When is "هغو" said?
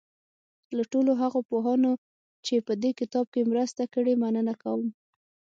1.21-1.39